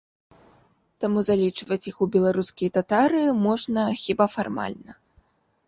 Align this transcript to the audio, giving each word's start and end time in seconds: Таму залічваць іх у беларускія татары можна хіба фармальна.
Таму 1.03 1.19
залічваць 1.27 1.77
іх 1.91 1.95
у 2.07 2.09
беларускія 2.17 2.69
татары 2.79 3.21
можна 3.45 3.81
хіба 4.07 4.25
фармальна. 4.37 4.91